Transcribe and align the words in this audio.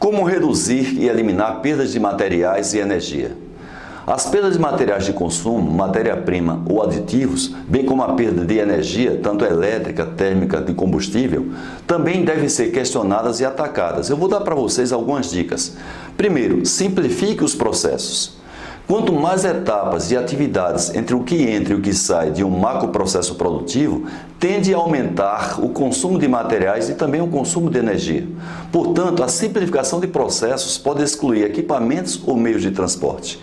Como 0.00 0.24
reduzir 0.24 0.94
e 0.98 1.06
eliminar 1.06 1.60
perdas 1.60 1.92
de 1.92 2.00
materiais 2.00 2.72
e 2.72 2.78
energia? 2.78 3.36
As 4.06 4.24
perdas 4.24 4.54
de 4.54 4.58
materiais 4.58 5.04
de 5.04 5.12
consumo, 5.12 5.70
matéria-prima 5.70 6.64
ou 6.70 6.82
aditivos, 6.82 7.54
bem 7.68 7.84
como 7.84 8.02
a 8.02 8.14
perda 8.14 8.46
de 8.46 8.56
energia, 8.56 9.20
tanto 9.22 9.44
elétrica, 9.44 10.06
térmica, 10.06 10.58
de 10.58 10.72
combustível, 10.72 11.50
também 11.86 12.24
devem 12.24 12.48
ser 12.48 12.72
questionadas 12.72 13.40
e 13.40 13.44
atacadas. 13.44 14.08
Eu 14.08 14.16
vou 14.16 14.26
dar 14.26 14.40
para 14.40 14.54
vocês 14.54 14.90
algumas 14.90 15.30
dicas. 15.30 15.76
Primeiro, 16.16 16.64
simplifique 16.64 17.44
os 17.44 17.54
processos. 17.54 18.39
Quanto 18.90 19.12
mais 19.12 19.44
etapas 19.44 20.10
e 20.10 20.16
atividades 20.16 20.92
entre 20.96 21.14
o 21.14 21.22
que 21.22 21.36
entra 21.48 21.74
e 21.74 21.76
o 21.76 21.80
que 21.80 21.94
sai 21.94 22.32
de 22.32 22.42
um 22.42 22.50
macroprocesso 22.50 23.36
produtivo, 23.36 24.08
tende 24.36 24.74
a 24.74 24.78
aumentar 24.78 25.64
o 25.64 25.68
consumo 25.68 26.18
de 26.18 26.26
materiais 26.26 26.88
e 26.88 26.96
também 26.96 27.20
o 27.20 27.28
consumo 27.28 27.70
de 27.70 27.78
energia. 27.78 28.26
Portanto, 28.72 29.22
a 29.22 29.28
simplificação 29.28 30.00
de 30.00 30.08
processos 30.08 30.76
pode 30.76 31.04
excluir 31.04 31.44
equipamentos 31.44 32.20
ou 32.26 32.34
meios 32.34 32.62
de 32.62 32.72
transporte. 32.72 33.40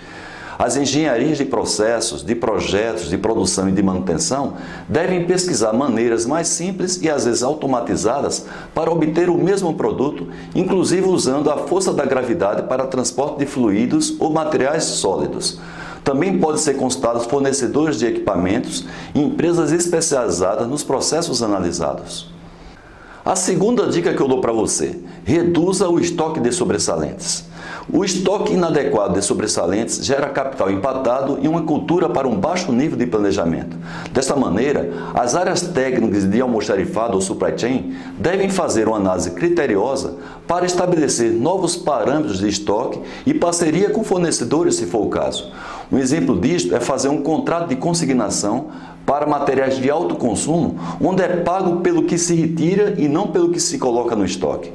As 0.60 0.76
engenharias 0.76 1.38
de 1.38 1.46
processos, 1.46 2.24
de 2.24 2.34
projetos 2.34 3.10
de 3.10 3.18
produção 3.18 3.70
e 3.70 3.72
de 3.72 3.84
manutenção 3.84 4.56
devem 4.90 5.26
pesquisar 5.26 5.72
maneiras 5.72 6.26
mais 6.26 6.48
simples 6.48 7.00
e 7.00 7.10
às 7.10 7.26
vezes 7.26 7.44
automatizadas 7.44 8.46
para 8.74 8.92
obter 8.92 9.30
o 9.30 9.38
mesmo 9.38 9.76
produto, 9.76 10.28
inclusive 10.56 11.08
usando 11.08 11.52
a 11.52 11.58
força 11.58 11.94
da 11.94 12.06
gravidade 12.06 12.64
para 12.64 12.88
transporte 12.88 13.38
de 13.38 13.46
fluidos 13.46 14.16
ou 14.20 14.32
materiais 14.32 14.84
sólidos. 14.84 15.60
Também 16.04 16.40
podem 16.40 16.58
ser 16.58 16.76
consultados 16.76 17.26
fornecedores 17.26 18.00
de 18.00 18.08
equipamentos 18.08 18.86
e 19.14 19.22
empresas 19.22 19.72
especializadas 19.72 20.68
nos 20.68 20.84
processos 20.84 21.44
analisados. 21.44 22.32
A 23.24 23.36
segunda 23.36 23.88
dica 23.88 24.14
que 24.14 24.22
eu 24.22 24.28
dou 24.28 24.40
para 24.40 24.54
você: 24.54 24.98
reduza 25.24 25.88
o 25.90 26.00
estoque 26.00 26.40
de 26.40 26.52
sobressalentes. 26.52 27.46
O 27.92 28.04
estoque 28.04 28.52
inadequado 28.52 29.14
de 29.14 29.22
sobressalentes 29.22 30.06
gera 30.06 30.28
capital 30.28 30.70
empatado 30.70 31.40
e 31.42 31.48
uma 31.48 31.62
cultura 31.62 32.10
para 32.10 32.28
um 32.28 32.36
baixo 32.36 32.70
nível 32.74 32.98
de 32.98 33.08
planejamento. 33.08 33.78
Desta 34.12 34.36
maneira, 34.36 34.92
as 35.14 35.36
áreas 35.36 35.62
técnicas 35.62 36.30
de 36.30 36.42
almoxarifado 36.42 37.14
ou 37.14 37.22
supply 37.22 37.58
chain 37.58 37.96
devem 38.20 38.50
fazer 38.50 38.90
uma 38.90 38.98
análise 38.98 39.32
criteriosa 39.32 40.16
para 40.46 40.66
estabelecer 40.66 41.32
novos 41.32 41.78
parâmetros 41.78 42.40
de 42.40 42.50
estoque 42.50 43.00
e 43.26 43.34
parceria 43.34 43.90
com 43.90 44.04
fornecedores, 44.04 44.76
se 44.76 44.86
for 44.86 45.06
o 45.06 45.10
caso. 45.10 45.50
Um 45.90 45.98
exemplo 45.98 46.38
disto 46.38 46.76
é 46.76 46.82
fazer 46.82 47.08
um 47.08 47.22
contrato 47.22 47.70
de 47.70 47.78
consignação 47.78 48.68
para 49.06 49.26
materiais 49.26 49.78
de 49.78 49.90
alto 49.90 50.18
consumo, 50.18 50.78
onde 51.02 51.24
é 51.24 51.38
pago 51.38 51.78
pelo 51.78 52.04
que 52.04 52.18
se 52.18 52.36
retira 52.36 52.96
e 52.98 53.08
não 53.08 53.28
pelo 53.28 53.50
que 53.50 53.62
se 53.62 53.78
coloca 53.78 54.14
no 54.14 54.26
estoque. 54.26 54.74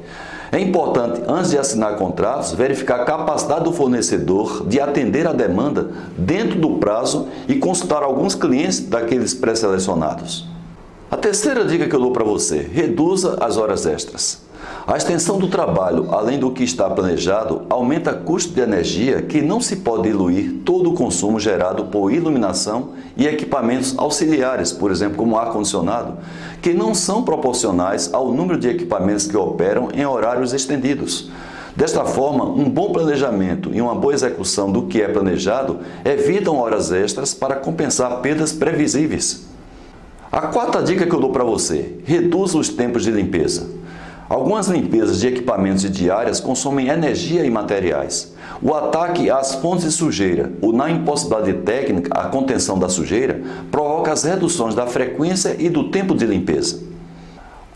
É 0.53 0.59
importante, 0.59 1.19
antes 1.27 1.49
de 1.49 1.57
assinar 1.57 1.95
contratos, 1.95 2.53
verificar 2.53 3.01
a 3.01 3.05
capacidade 3.05 3.63
do 3.63 3.73
fornecedor 3.73 4.67
de 4.67 4.79
atender 4.79 5.25
a 5.25 5.33
demanda 5.33 5.89
dentro 6.15 6.59
do 6.59 6.75
prazo 6.77 7.27
e 7.47 7.55
consultar 7.55 8.03
alguns 8.03 8.35
clientes 8.35 8.81
daqueles 8.81 9.33
pré-selecionados. 9.33 10.47
A 11.09 11.17
terceira 11.17 11.65
dica 11.65 11.87
que 11.87 11.95
eu 11.95 11.99
dou 11.99 12.11
para 12.11 12.23
você: 12.23 12.59
reduza 12.59 13.35
as 13.41 13.57
horas 13.57 13.87
extras. 13.87 14.43
A 14.85 14.97
extensão 14.97 15.39
do 15.39 15.47
trabalho, 15.47 16.09
além 16.11 16.37
do 16.37 16.51
que 16.51 16.61
está 16.61 16.89
planejado, 16.89 17.61
aumenta 17.69 18.13
custo 18.13 18.53
de 18.53 18.59
energia 18.59 19.21
que 19.21 19.41
não 19.41 19.61
se 19.61 19.77
pode 19.77 20.09
diluir 20.09 20.55
todo 20.65 20.89
o 20.89 20.93
consumo 20.93 21.39
gerado 21.39 21.85
por 21.85 22.11
iluminação 22.11 22.89
e 23.15 23.25
equipamentos 23.25 23.97
auxiliares, 23.97 24.73
por 24.73 24.91
exemplo, 24.91 25.15
como 25.15 25.37
ar-condicionado, 25.37 26.17
que 26.61 26.73
não 26.73 26.93
são 26.93 27.23
proporcionais 27.23 28.13
ao 28.13 28.33
número 28.33 28.59
de 28.59 28.67
equipamentos 28.67 29.25
que 29.25 29.37
operam 29.37 29.87
em 29.93 30.05
horários 30.05 30.51
estendidos. 30.51 31.31
Desta 31.73 32.03
forma, 32.03 32.43
um 32.43 32.69
bom 32.69 32.91
planejamento 32.91 33.73
e 33.73 33.79
uma 33.79 33.95
boa 33.95 34.13
execução 34.13 34.69
do 34.69 34.87
que 34.87 35.01
é 35.01 35.07
planejado 35.07 35.79
evitam 36.03 36.57
horas 36.57 36.91
extras 36.91 37.33
para 37.33 37.55
compensar 37.55 38.19
perdas 38.19 38.51
previsíveis. 38.51 39.45
A 40.29 40.41
quarta 40.41 40.83
dica 40.83 41.05
que 41.05 41.13
eu 41.15 41.21
dou 41.21 41.31
para 41.31 41.45
você: 41.45 41.99
reduza 42.03 42.57
os 42.57 42.67
tempos 42.67 43.03
de 43.03 43.11
limpeza. 43.11 43.81
Algumas 44.33 44.67
limpezas 44.67 45.19
de 45.19 45.27
equipamentos 45.27 45.83
e 45.83 45.89
diárias 45.89 46.39
consomem 46.39 46.87
energia 46.87 47.45
e 47.45 47.51
materiais. 47.51 48.33
O 48.63 48.73
ataque 48.73 49.29
às 49.29 49.53
fontes 49.53 49.85
de 49.85 49.91
sujeira 49.91 50.51
ou 50.59 50.73
na 50.73 50.89
impossibilidade 50.89 51.53
técnica, 51.59 52.19
a 52.19 52.29
contenção 52.29 52.79
da 52.79 52.89
sujeira, 52.89 53.39
provoca 53.69 54.11
as 54.11 54.23
reduções 54.23 54.73
da 54.73 54.87
frequência 54.87 55.55
e 55.59 55.69
do 55.69 55.91
tempo 55.91 56.15
de 56.15 56.25
limpeza. 56.25 56.81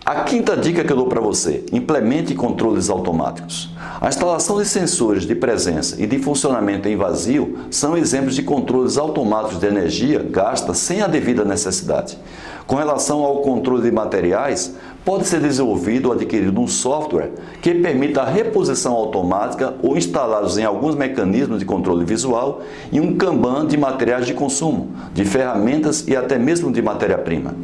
A 0.03 0.21
quinta 0.21 0.57
dica 0.57 0.83
que 0.83 0.91
eu 0.91 0.95
dou 0.97 1.05
para 1.05 1.21
você: 1.21 1.63
implemente 1.71 2.33
controles 2.33 2.89
automáticos. 2.89 3.69
A 4.01 4.07
instalação 4.07 4.57
de 4.57 4.65
sensores 4.65 5.27
de 5.27 5.35
presença 5.35 6.01
e 6.01 6.07
de 6.07 6.17
funcionamento 6.17 6.87
em 6.87 6.95
vazio 6.95 7.59
são 7.69 7.95
exemplos 7.95 8.33
de 8.33 8.41
controles 8.41 8.97
automáticos 8.97 9.59
de 9.59 9.67
energia 9.67 10.25
gasta 10.27 10.73
sem 10.73 11.03
a 11.03 11.07
devida 11.07 11.45
necessidade. 11.45 12.17
Com 12.65 12.75
relação 12.75 13.23
ao 13.23 13.41
controle 13.41 13.83
de 13.83 13.91
materiais, 13.91 14.75
pode 15.07 15.25
ser 15.25 15.39
desenvolvido 15.39 16.07
ou 16.07 16.11
adquirido 16.11 16.59
um 16.59 16.67
software 16.67 17.31
que 17.61 17.73
permita 17.75 18.23
a 18.23 18.29
reposição 18.29 18.91
automática 18.91 19.73
ou 19.81 19.95
instalados 19.95 20.57
em 20.57 20.65
alguns 20.65 20.95
mecanismos 20.95 21.59
de 21.59 21.65
controle 21.65 22.03
visual 22.03 22.61
e 22.91 22.99
um 22.99 23.15
Kanban 23.15 23.65
de 23.65 23.77
materiais 23.77 24.25
de 24.25 24.33
consumo, 24.33 24.91
de 25.13 25.23
ferramentas 25.23 26.05
e 26.05 26.13
até 26.13 26.37
mesmo 26.37 26.73
de 26.73 26.81
matéria-prima. 26.81 27.55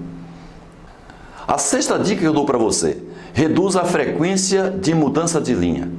A 1.45 1.57
sexta 1.57 1.99
dica 1.99 2.21
que 2.21 2.27
eu 2.27 2.31
dou 2.31 2.45
para 2.45 2.57
você: 2.57 3.03
reduza 3.33 3.81
a 3.81 3.85
frequência 3.85 4.71
de 4.71 4.95
mudança 4.95 5.41
de 5.41 5.53
linha. 5.53 5.91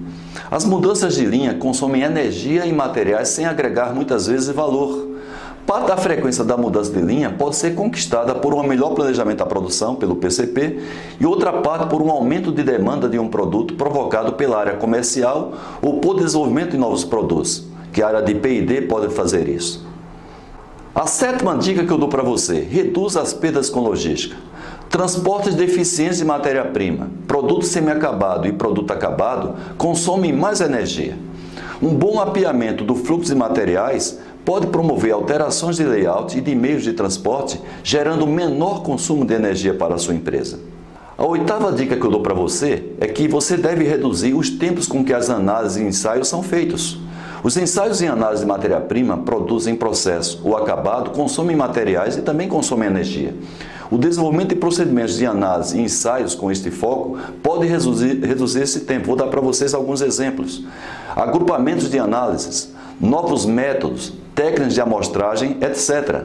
As 0.50 0.64
mudanças 0.64 1.14
de 1.14 1.26
linha 1.26 1.52
consomem 1.52 2.04
energia 2.04 2.64
e 2.64 2.72
materiais 2.72 3.28
sem 3.28 3.44
agregar 3.44 3.94
muitas 3.94 4.28
vezes 4.28 4.48
valor. 4.48 5.03
Parte 5.66 5.88
da 5.88 5.96
frequência 5.96 6.44
da 6.44 6.58
mudança 6.58 6.92
de 6.92 7.00
linha 7.00 7.30
pode 7.30 7.56
ser 7.56 7.74
conquistada 7.74 8.34
por 8.34 8.52
um 8.52 8.62
melhor 8.62 8.90
planejamento 8.90 9.38
da 9.38 9.46
produção, 9.46 9.94
pelo 9.94 10.16
PCP, 10.16 10.78
e 11.18 11.24
outra 11.24 11.54
parte 11.54 11.88
por 11.88 12.02
um 12.02 12.10
aumento 12.10 12.52
de 12.52 12.62
demanda 12.62 13.08
de 13.08 13.18
um 13.18 13.28
produto 13.28 13.72
provocado 13.74 14.34
pela 14.34 14.58
área 14.58 14.74
comercial 14.74 15.54
ou 15.80 16.00
por 16.00 16.20
desenvolvimento 16.20 16.72
de 16.72 16.76
novos 16.76 17.02
produtos, 17.02 17.64
que 17.94 18.02
a 18.02 18.08
área 18.08 18.22
de 18.22 18.34
P&D 18.34 18.82
pode 18.82 19.08
fazer 19.14 19.48
isso. 19.48 19.86
A 20.94 21.06
sétima 21.06 21.56
dica 21.56 21.82
que 21.84 21.90
eu 21.90 21.98
dou 21.98 22.10
para 22.10 22.22
você: 22.22 22.60
reduza 22.60 23.22
as 23.22 23.32
perdas 23.32 23.70
com 23.70 23.80
logística. 23.80 24.36
Transportes 24.90 25.54
deficientes 25.54 26.18
de 26.18 26.26
matéria-prima, 26.26 27.08
produto 27.26 27.64
semi-acabado 27.64 28.46
e 28.46 28.52
produto 28.52 28.92
acabado 28.92 29.54
consomem 29.78 30.32
mais 30.32 30.60
energia. 30.60 31.16
Um 31.82 31.92
bom 31.94 32.14
mapeamento 32.16 32.84
do 32.84 32.94
fluxo 32.94 33.32
de 33.32 33.34
materiais 33.34 34.20
pode 34.44 34.66
promover 34.66 35.12
alterações 35.12 35.76
de 35.76 35.84
layout 35.84 36.36
e 36.36 36.40
de 36.40 36.54
meios 36.54 36.82
de 36.82 36.92
transporte, 36.92 37.60
gerando 37.82 38.26
menor 38.26 38.82
consumo 38.82 39.24
de 39.24 39.34
energia 39.34 39.74
para 39.74 39.94
a 39.94 39.98
sua 39.98 40.14
empresa. 40.14 40.58
A 41.16 41.24
oitava 41.24 41.72
dica 41.72 41.96
que 41.96 42.04
eu 42.04 42.10
dou 42.10 42.20
para 42.20 42.34
você 42.34 42.90
é 43.00 43.06
que 43.06 43.28
você 43.28 43.56
deve 43.56 43.84
reduzir 43.84 44.34
os 44.34 44.50
tempos 44.50 44.86
com 44.86 45.04
que 45.04 45.12
as 45.12 45.30
análises 45.30 45.78
e 45.78 45.84
ensaios 45.84 46.28
são 46.28 46.42
feitos. 46.42 46.98
Os 47.44 47.56
ensaios 47.56 48.02
em 48.02 48.08
análise 48.08 48.42
de 48.42 48.48
matéria-prima 48.48 49.18
produzem 49.18 49.76
processo 49.76 50.40
ou 50.42 50.56
acabado, 50.56 51.10
consomem 51.10 51.54
materiais 51.54 52.16
e 52.16 52.22
também 52.22 52.48
consomem 52.48 52.88
energia. 52.88 53.34
O 53.90 53.98
desenvolvimento 53.98 54.48
de 54.48 54.56
procedimentos 54.56 55.16
de 55.16 55.26
análise 55.26 55.78
e 55.78 55.82
ensaios 55.82 56.34
com 56.34 56.50
este 56.50 56.70
foco 56.70 57.18
pode 57.42 57.66
reduzir, 57.66 58.18
reduzir 58.24 58.62
esse 58.62 58.80
tempo. 58.80 59.06
Vou 59.06 59.16
dar 59.16 59.26
para 59.26 59.40
vocês 59.40 59.74
alguns 59.74 60.00
exemplos. 60.00 60.64
Agrupamentos 61.14 61.90
de 61.90 61.98
análises, 61.98 62.72
novos 63.00 63.46
métodos, 63.46 64.12
técnicas 64.34 64.74
de 64.74 64.80
amostragem, 64.80 65.58
etc. 65.60 66.24